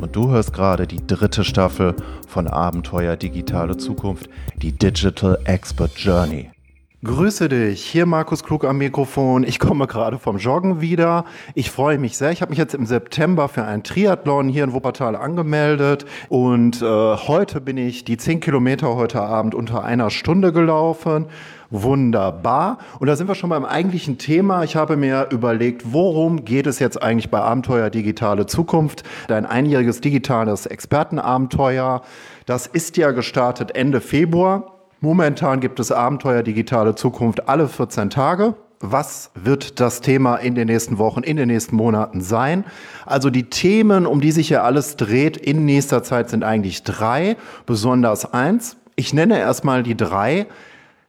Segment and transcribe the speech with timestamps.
[0.00, 1.94] Und du hörst gerade die dritte Staffel
[2.28, 6.50] von Abenteuer Digitale Zukunft, die Digital Expert Journey.
[7.04, 9.44] Grüße dich, hier Markus Klug am Mikrofon.
[9.44, 11.26] Ich komme gerade vom Joggen wieder.
[11.54, 12.30] Ich freue mich sehr.
[12.30, 16.84] Ich habe mich jetzt im September für einen Triathlon hier in Wuppertal angemeldet und äh,
[16.86, 21.26] heute bin ich die 10 Kilometer heute Abend unter einer Stunde gelaufen.
[21.68, 22.78] Wunderbar.
[22.98, 24.64] Und da sind wir schon beim eigentlichen Thema.
[24.64, 29.02] Ich habe mir überlegt, worum geht es jetzt eigentlich bei Abenteuer Digitale Zukunft?
[29.28, 32.00] Dein einjähriges digitales Expertenabenteuer.
[32.46, 34.75] Das ist ja gestartet Ende Februar.
[35.00, 38.54] Momentan gibt es Abenteuer Digitale Zukunft alle 14 Tage.
[38.80, 42.64] Was wird das Thema in den nächsten Wochen, in den nächsten Monaten sein?
[43.04, 47.36] Also die Themen, um die sich hier alles dreht in nächster Zeit sind eigentlich drei,
[47.66, 48.76] besonders eins.
[48.96, 50.46] Ich nenne erstmal die drei.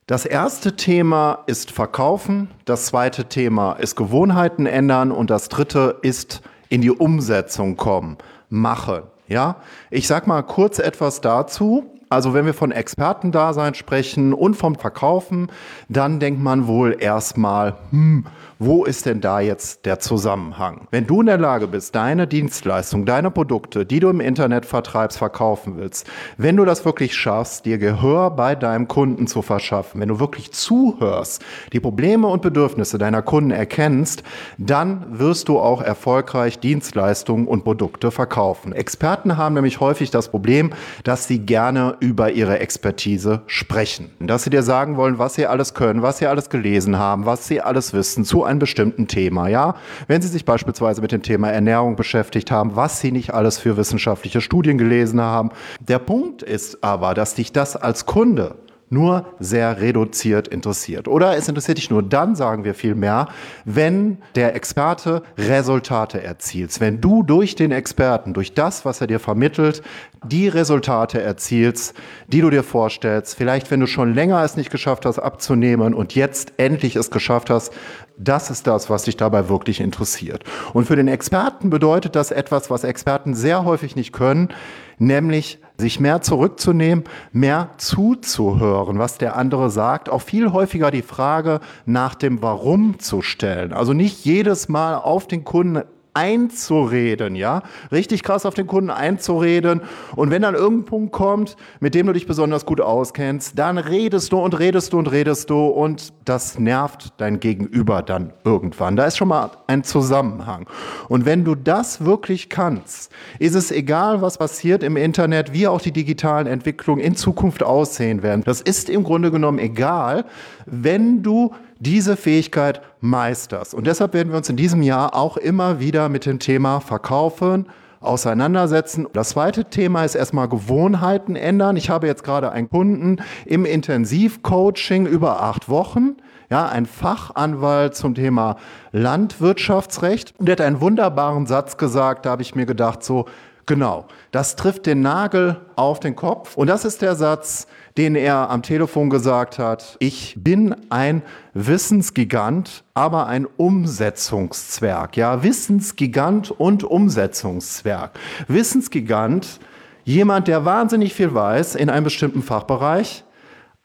[0.05, 6.41] Das erste Thema ist Verkaufen, das zweite Thema ist Gewohnheiten ändern und das dritte ist
[6.69, 8.17] in die Umsetzung kommen,
[8.49, 9.03] machen.
[9.27, 9.57] Ja,
[9.89, 11.96] ich sag mal kurz etwas dazu.
[12.09, 15.51] Also wenn wir von Expertendasein sprechen und vom Verkaufen,
[15.89, 18.25] dann denkt man wohl erstmal, hm,
[18.59, 20.87] wo ist denn da jetzt der Zusammenhang?
[20.89, 25.17] Wenn du in der Lage bist, deine Dienstleistung, deine Produkte, die du im Internet vertreibst,
[25.17, 30.09] verkaufen willst, wenn du das wirklich schaffst, dir Gehör bei deinem Kunden zu verschaffen, wenn
[30.09, 34.23] du wirklich zuhörst, die Probleme und Bedürfnisse deiner Kunden erkennst,
[34.57, 38.71] dann wirst du auch erfolgreich Dienstleistungen und Produkte verkaufen.
[38.71, 40.71] Experten haben nämlich häufig das Problem,
[41.03, 44.11] dass sie gerne über ihre Expertise sprechen.
[44.19, 47.47] Dass sie dir sagen wollen, was sie alles können, was sie alles gelesen haben, was
[47.47, 49.75] sie alles wissen zu einem bestimmten Thema, ja.
[50.07, 53.77] Wenn Sie sich beispielsweise mit dem Thema Ernährung beschäftigt haben, was Sie nicht alles für
[53.77, 55.51] wissenschaftliche Studien gelesen haben.
[55.79, 58.55] Der Punkt ist aber, dass dich das als Kunde
[58.89, 61.07] nur sehr reduziert interessiert.
[61.07, 63.27] Oder es interessiert dich nur dann, sagen wir viel mehr,
[63.65, 66.79] wenn der Experte Resultate erzielt.
[66.79, 69.81] Wenn du durch den Experten, durch das, was er dir vermittelt,
[70.23, 71.95] die Resultate erzielst,
[72.27, 73.35] die du dir vorstellst.
[73.35, 77.49] Vielleicht, wenn du schon länger es nicht geschafft hast, abzunehmen und jetzt endlich es geschafft
[77.49, 77.73] hast,
[78.17, 80.43] das ist das, was dich dabei wirklich interessiert.
[80.73, 84.49] Und für den Experten bedeutet das etwas, was Experten sehr häufig nicht können,
[84.97, 91.59] nämlich sich mehr zurückzunehmen, mehr zuzuhören, was der andere sagt, auch viel häufiger die Frage
[91.85, 93.73] nach dem Warum zu stellen.
[93.73, 95.83] Also nicht jedes Mal auf den Kunden
[96.17, 97.61] einzureden, ja,
[97.91, 99.81] richtig krass auf den Kunden einzureden.
[100.15, 104.31] Und wenn dann irgendein Punkt kommt, mit dem du dich besonders gut auskennst, dann redest
[104.31, 108.95] du und redest du und redest du und das nervt dein Gegenüber dann irgendwann.
[108.95, 110.67] Da ist schon mal ein Zusammenhang.
[111.07, 115.81] Und wenn du das wirklich kannst, ist es egal, was passiert im Internet, wie auch
[115.81, 118.41] die digitalen Entwicklungen in Zukunft aussehen werden.
[118.43, 120.25] Das ist im Grunde genommen egal,
[120.65, 123.73] wenn du diese Fähigkeit meisterst.
[123.73, 127.67] Und deshalb werden wir uns in diesem Jahr auch immer wieder mit dem Thema Verkaufen
[127.99, 129.07] auseinandersetzen.
[129.13, 131.77] Das zweite Thema ist erstmal Gewohnheiten ändern.
[131.77, 136.17] Ich habe jetzt gerade einen Kunden im Intensivcoaching über acht Wochen.
[136.49, 138.55] Ja, ein Fachanwalt zum Thema
[138.93, 140.33] Landwirtschaftsrecht.
[140.37, 143.25] Und der hat einen wunderbaren Satz gesagt, da habe ich mir gedacht, so,
[143.65, 146.55] genau, das trifft den Nagel auf den Kopf.
[146.55, 152.83] Und das ist der Satz, den er am Telefon gesagt hat, ich bin ein Wissensgigant,
[152.93, 155.17] aber ein Umsetzungszwerg.
[155.17, 158.11] Ja, Wissensgigant und Umsetzungszwerg.
[158.47, 159.59] Wissensgigant,
[160.03, 163.23] jemand, der wahnsinnig viel weiß in einem bestimmten Fachbereich,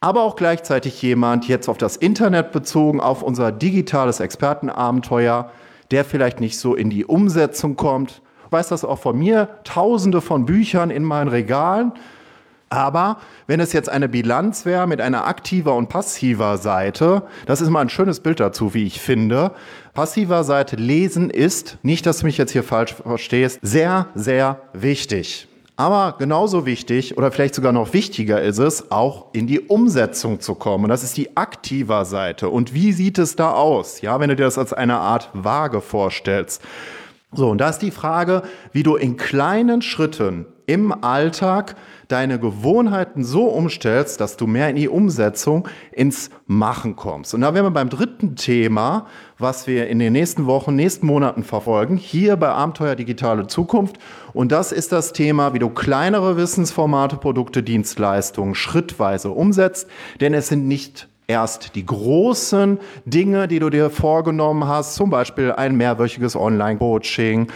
[0.01, 5.51] aber auch gleichzeitig jemand, jetzt auf das Internet bezogen, auf unser digitales Expertenabenteuer,
[5.91, 8.21] der vielleicht nicht so in die Umsetzung kommt.
[8.47, 11.93] Ich weiß das auch von mir, tausende von Büchern in meinen Regalen,
[12.73, 17.69] aber wenn es jetzt eine Bilanz wäre mit einer aktiver und passiver Seite, das ist
[17.69, 19.53] mal ein schönes Bild dazu, wie ich finde.
[19.93, 25.49] Passiver Seite lesen ist, nicht, dass du mich jetzt hier falsch verstehst, sehr, sehr wichtig.
[25.77, 30.55] Aber genauso wichtig oder vielleicht sogar noch wichtiger ist es, auch in die Umsetzung zu
[30.55, 30.85] kommen.
[30.85, 32.49] Und das ist die aktiver Seite.
[32.49, 34.01] Und wie sieht es da aus?
[34.01, 36.63] Ja, wenn du dir das als eine Art Waage vorstellst.
[37.33, 38.43] So, und da ist die Frage,
[38.73, 41.77] wie du in kleinen Schritten im Alltag
[42.09, 47.35] deine Gewohnheiten so umstellst, dass du mehr in die Umsetzung, ins Machen kommst.
[47.35, 49.07] Und da wären wir beim dritten Thema,
[49.39, 53.97] was wir in den nächsten Wochen, nächsten Monaten verfolgen, hier bei Abenteuer Digitale Zukunft.
[54.33, 59.89] Und das ist das Thema, wie du kleinere Wissensformate, Produkte, Dienstleistungen schrittweise umsetzt.
[60.21, 65.53] Denn es sind nicht erst die großen Dinge, die du dir vorgenommen hast, zum Beispiel
[65.53, 67.49] ein mehrwöchiges Online-Coaching,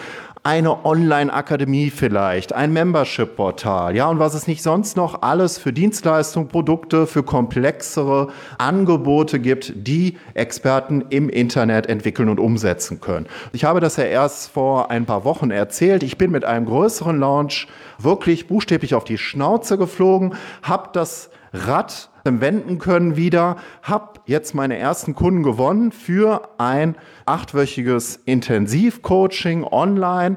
[0.47, 6.47] eine Online-Akademie vielleicht, ein Membership-Portal, ja, und was es nicht sonst noch alles für Dienstleistungen,
[6.47, 13.27] Produkte, für komplexere Angebote gibt, die Experten im Internet entwickeln und umsetzen können.
[13.53, 16.05] Ich habe das ja erst vor ein paar Wochen erzählt.
[16.05, 17.67] Ich bin mit einem größeren Launch
[17.99, 22.09] wirklich buchstäblich auf die Schnauze geflogen, habe das Rad
[22.41, 30.37] wenden können wieder, habe jetzt meine ersten Kunden gewonnen für ein achtwöchiges Intensivcoaching online.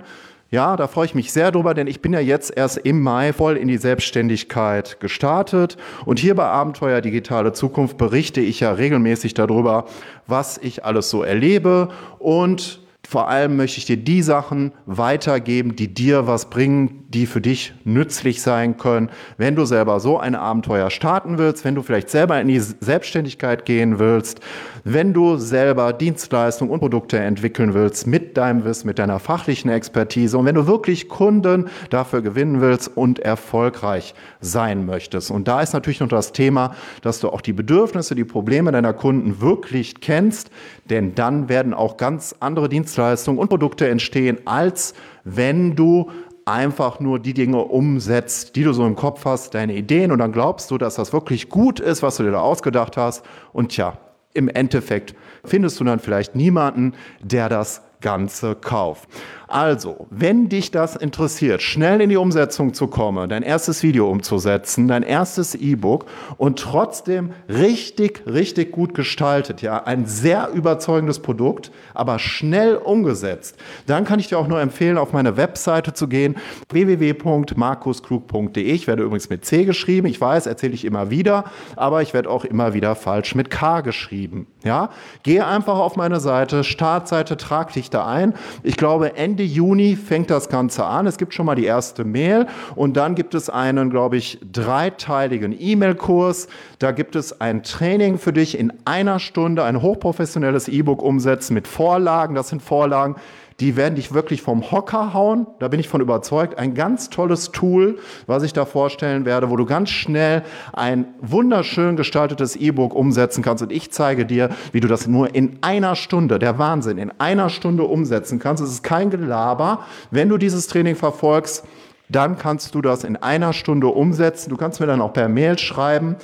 [0.52, 3.34] Ja, da freue ich mich sehr drüber, denn ich bin ja jetzt erst im Mai
[3.34, 5.78] voll in die Selbstständigkeit gestartet.
[6.06, 9.86] Und hier bei Abenteuer Digitale Zukunft berichte ich ja regelmäßig darüber,
[10.26, 15.92] was ich alles so erlebe und vor allem möchte ich dir die Sachen weitergeben, die
[15.92, 20.92] dir was bringen, die für dich nützlich sein können, wenn du selber so ein Abenteuer
[20.92, 24.42] starten willst, wenn du vielleicht selber in die Selbstständigkeit gehen willst,
[24.84, 30.38] wenn du selber Dienstleistungen und Produkte entwickeln willst mit deinem Wissen, mit deiner fachlichen Expertise
[30.38, 35.32] und wenn du wirklich Kunden dafür gewinnen willst und erfolgreich sein möchtest.
[35.32, 38.94] Und da ist natürlich noch das Thema, dass du auch die Bedürfnisse, die Probleme deiner
[38.94, 40.52] Kunden wirklich kennst,
[40.92, 46.10] denn dann werden auch ganz andere Dienstleistungen und Produkte entstehen, als wenn du
[46.50, 50.32] einfach nur die Dinge umsetzt, die du so im Kopf hast, deine Ideen und dann
[50.32, 53.24] glaubst du, dass das wirklich gut ist, was du dir da ausgedacht hast.
[53.54, 53.98] Und tja,
[54.34, 55.16] im Endeffekt
[55.46, 59.08] findest du dann vielleicht niemanden, der das Ganze kauft.
[59.50, 64.88] Also, wenn dich das interessiert, schnell in die Umsetzung zu kommen, dein erstes Video umzusetzen,
[64.88, 66.06] dein erstes E-Book
[66.38, 73.56] und trotzdem richtig, richtig gut gestaltet, ja, ein sehr überzeugendes Produkt, aber schnell umgesetzt,
[73.88, 76.36] dann kann ich dir auch nur empfehlen, auf meine Webseite zu gehen,
[76.70, 78.64] www.markusklug.de.
[78.64, 82.30] Ich werde übrigens mit C geschrieben, ich weiß, erzähle ich immer wieder, aber ich werde
[82.30, 84.92] auch immer wieder falsch mit K geschrieben, ja.
[85.24, 88.36] Gehe einfach auf meine Seite, Startseite, trag dich da ein.
[88.62, 91.08] Ich glaube, Ende Ende Juni fängt das Ganze an.
[91.08, 92.46] Es gibt schon mal die erste Mail
[92.76, 96.50] und dann gibt es einen, glaube ich, dreiteiligen E-Mail-Kurs.
[96.80, 101.70] Da gibt es ein Training für dich in einer Stunde, ein hochprofessionelles E-Book umsetzen mit
[101.70, 102.36] Vorlagen.
[102.36, 103.16] Das sind Vorlagen,
[103.60, 105.48] die werden dich wirklich vom Hocker hauen.
[105.60, 106.58] Da bin ich von überzeugt.
[106.58, 111.98] Ein ganz tolles Tool, was ich da vorstellen werde, wo du ganz schnell ein wunderschön
[111.98, 113.64] gestaltetes E-Book umsetzen kannst.
[113.64, 117.50] Und ich zeige dir, wie du das nur in einer Stunde, der Wahnsinn, in einer
[117.50, 118.64] Stunde umsetzen kannst.
[118.64, 119.86] Es ist kein Gelaber.
[120.10, 121.66] Wenn du dieses Training verfolgst,
[122.08, 124.50] dann kannst du das in einer Stunde umsetzen.
[124.50, 126.16] Du kannst mir dann auch per Mail schreiben.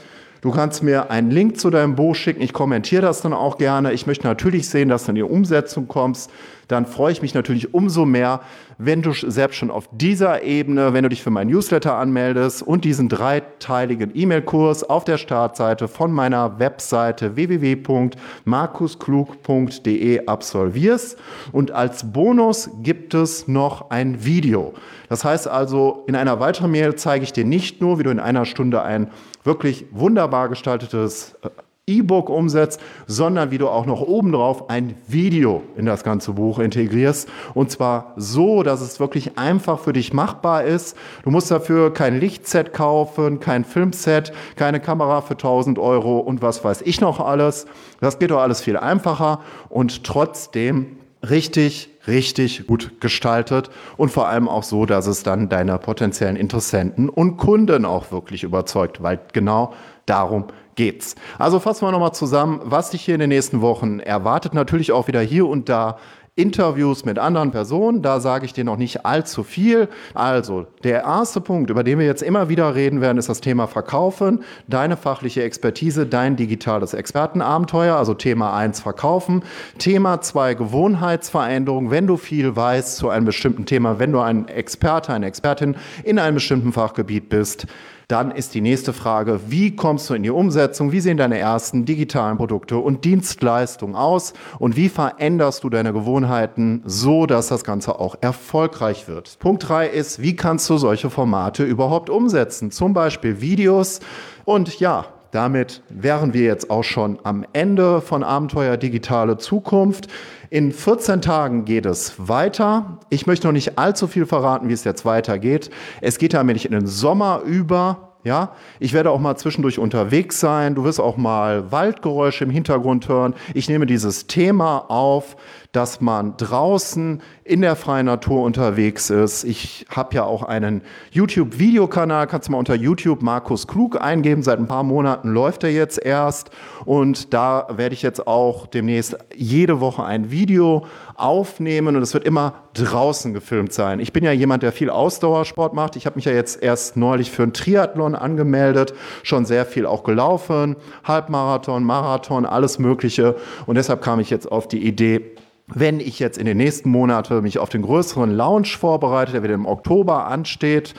[0.45, 2.39] Du kannst mir einen Link zu deinem Buch schicken.
[2.39, 3.93] Ich kommentiere das dann auch gerne.
[3.93, 6.29] Ich möchte natürlich sehen, dass du in die Umsetzung kommst
[6.67, 8.41] dann freue ich mich natürlich umso mehr,
[8.77, 12.83] wenn du selbst schon auf dieser Ebene, wenn du dich für mein Newsletter anmeldest und
[12.83, 21.17] diesen dreiteiligen E-Mail-Kurs auf der Startseite von meiner Webseite www.markusklug.de absolvierst.
[21.51, 24.73] Und als Bonus gibt es noch ein Video.
[25.07, 28.19] Das heißt also, in einer weiteren Mail zeige ich dir nicht nur, wie du in
[28.19, 29.11] einer Stunde ein
[29.45, 31.49] wirklich wunderbar gestaltetes äh,
[31.87, 37.29] E-Book umsetzt, sondern wie du auch noch obendrauf ein Video in das ganze Buch integrierst.
[37.53, 40.97] Und zwar so, dass es wirklich einfach für dich machbar ist.
[41.23, 46.63] Du musst dafür kein Lichtset kaufen, kein Filmset, keine Kamera für 1000 Euro und was
[46.63, 47.67] weiß ich noch alles.
[47.99, 50.97] Das geht doch alles viel einfacher und trotzdem
[51.29, 57.09] richtig, richtig gut gestaltet und vor allem auch so, dass es dann deine potenziellen Interessenten
[57.09, 59.73] und Kunden auch wirklich überzeugt, weil genau
[60.05, 61.15] darum geht's.
[61.39, 64.53] Also fassen wir nochmal zusammen, was dich hier in den nächsten Wochen erwartet.
[64.53, 65.97] Natürlich auch wieder hier und da
[66.37, 68.01] Interviews mit anderen Personen.
[68.01, 69.87] Da sage ich dir noch nicht allzu viel.
[70.13, 73.67] Also, der erste Punkt, über den wir jetzt immer wieder reden werden, ist das Thema
[73.67, 74.43] Verkaufen.
[74.67, 77.95] Deine fachliche Expertise, dein digitales Expertenabenteuer.
[77.95, 79.43] Also Thema 1 Verkaufen.
[79.77, 81.89] Thema 2 Gewohnheitsveränderung.
[81.89, 86.19] Wenn du viel weißt zu einem bestimmten Thema, wenn du ein Experte, eine Expertin in
[86.19, 87.65] einem bestimmten Fachgebiet bist,
[88.07, 90.91] dann ist die nächste Frage, wie kommst du in die Umsetzung?
[90.91, 94.33] Wie sehen deine ersten digitalen Produkte und Dienstleistungen aus?
[94.59, 99.39] Und wie veränderst du deine Gewohnheiten so, dass das Ganze auch erfolgreich wird?
[99.39, 102.71] Punkt drei ist, wie kannst du solche Formate überhaupt umsetzen?
[102.71, 103.99] Zum Beispiel Videos.
[104.45, 110.07] Und ja, damit wären wir jetzt auch schon am Ende von Abenteuer Digitale Zukunft.
[110.49, 112.99] In 14 Tagen geht es weiter.
[113.09, 115.69] Ich möchte noch nicht allzu viel verraten, wie es jetzt weitergeht.
[115.99, 118.14] Es geht nämlich in den Sommer über.
[118.25, 120.73] Ja, ich werde auch mal zwischendurch unterwegs sein.
[120.73, 123.35] Du wirst auch mal Waldgeräusche im Hintergrund hören.
[123.53, 125.37] Ich nehme dieses Thema auf,
[125.71, 129.43] dass man draußen in der freien Natur unterwegs ist.
[129.43, 134.41] Ich habe ja auch einen YouTube-Videokanal, kannst du mal unter YouTube Markus Klug eingeben.
[134.41, 136.49] Seit ein paar Monaten läuft er jetzt erst.
[136.85, 142.25] Und da werde ich jetzt auch demnächst jede Woche ein Video aufnehmen und es wird
[142.25, 143.99] immer draußen gefilmt sein.
[143.99, 145.95] Ich bin ja jemand, der viel Ausdauersport macht.
[145.95, 148.93] Ich habe mich ja jetzt erst neulich für einen Triathlon angemeldet,
[149.23, 153.35] schon sehr viel auch gelaufen, Halbmarathon, Marathon, alles Mögliche.
[153.65, 155.35] Und deshalb kam ich jetzt auf die Idee,
[155.67, 159.55] wenn ich jetzt in den nächsten Monaten mich auf den größeren Launch vorbereite, der wieder
[159.55, 160.93] im Oktober ansteht,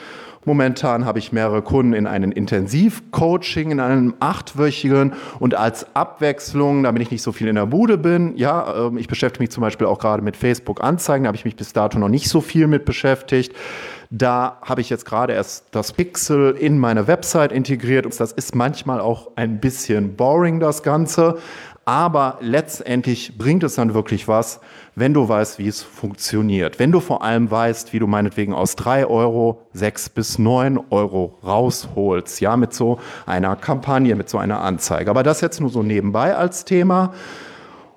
[0.47, 7.01] Momentan habe ich mehrere Kunden in einem Intensivcoaching, in einem achtwöchigen und als Abwechslung, damit
[7.01, 9.87] ich nicht so viel in der Bude bin, ja, ähm, ich beschäftige mich zum Beispiel
[9.87, 12.85] auch gerade mit Facebook-Anzeigen, da habe ich mich bis dato noch nicht so viel mit
[12.85, 13.53] beschäftigt.
[14.09, 18.05] Da habe ich jetzt gerade erst das Pixel in meine Website integriert.
[18.05, 21.37] Und das ist manchmal auch ein bisschen boring, das Ganze.
[21.83, 24.59] Aber letztendlich bringt es dann wirklich was,
[24.95, 26.79] wenn du weißt, wie es funktioniert.
[26.79, 31.37] Wenn du vor allem weißt, wie du meinetwegen aus drei Euro sechs bis neun Euro
[31.45, 32.41] rausholst.
[32.41, 35.09] Ja, mit so einer Kampagne, mit so einer Anzeige.
[35.09, 37.13] Aber das jetzt nur so nebenbei als Thema.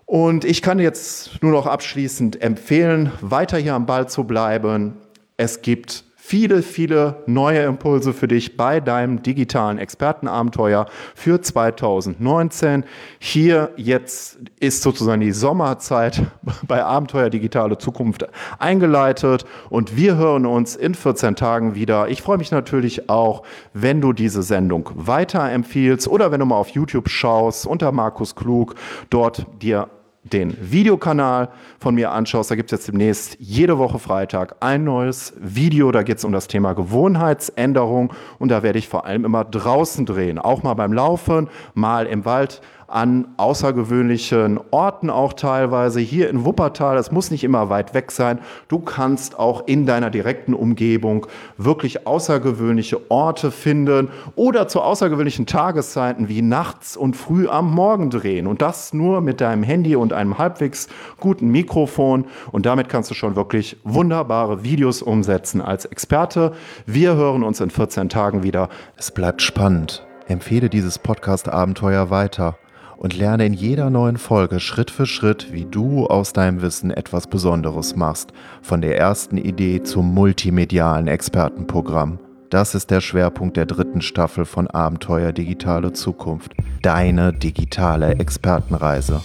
[0.07, 4.97] Und ich kann jetzt nur noch abschließend empfehlen, weiter hier am Ball zu bleiben.
[5.43, 12.85] Es gibt viele, viele neue Impulse für dich bei deinem digitalen Expertenabenteuer für 2019.
[13.19, 16.21] Hier jetzt ist sozusagen die Sommerzeit
[16.69, 18.27] bei Abenteuer Digitale Zukunft
[18.59, 22.09] eingeleitet und wir hören uns in 14 Tagen wieder.
[22.09, 23.43] Ich freue mich natürlich auch,
[23.73, 28.75] wenn du diese Sendung weiterempfiehlst oder wenn du mal auf YouTube schaust unter Markus Klug,
[29.09, 29.89] dort dir
[30.23, 31.49] den Videokanal
[31.79, 35.91] von mir anschaust, da gibt es jetzt demnächst jede Woche Freitag ein neues Video.
[35.93, 38.13] Da geht es um das Thema Gewohnheitsänderung.
[38.39, 42.25] Und da werde ich vor allem immer draußen drehen, auch mal beim Laufen, mal im
[42.25, 42.61] Wald
[42.91, 46.01] an außergewöhnlichen Orten auch teilweise.
[46.01, 48.41] Hier in Wuppertal, es muss nicht immer weit weg sein.
[48.69, 56.29] Du kannst auch in deiner direkten Umgebung wirklich außergewöhnliche Orte finden oder zu außergewöhnlichen Tageszeiten
[56.29, 58.47] wie nachts und früh am Morgen drehen.
[58.47, 60.89] Und das nur mit deinem Handy und einem halbwegs
[61.21, 62.25] guten Mikrofon.
[62.51, 66.53] Und damit kannst du schon wirklich wunderbare Videos umsetzen als Experte.
[66.87, 68.69] Wir hören uns in 14 Tagen wieder.
[68.97, 70.05] Es bleibt spannend.
[70.27, 72.57] Empfehle dieses Podcast-Abenteuer weiter
[73.01, 77.27] und lerne in jeder neuen Folge Schritt für Schritt, wie du aus deinem Wissen etwas
[77.27, 82.19] Besonderes machst, von der ersten Idee zum multimedialen Expertenprogramm.
[82.51, 86.53] Das ist der Schwerpunkt der dritten Staffel von Abenteuer Digitale Zukunft,
[86.83, 89.23] deine digitale Expertenreise.